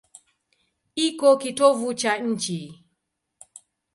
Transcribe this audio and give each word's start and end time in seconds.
Iko 1.05 1.29
kitovu 1.41 1.89
cha 1.99 2.13
nchi. 2.27 2.59